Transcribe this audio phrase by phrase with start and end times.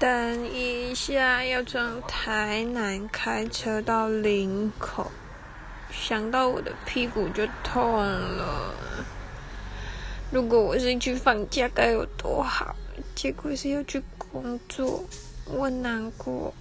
[0.00, 5.12] 等一下要从台南开车到林口。
[5.90, 8.74] 想到我的屁股就痛了。
[10.32, 12.74] 如果我是去放假该有多好。
[13.14, 15.04] 结果是要去工作
[15.44, 16.54] 我难过。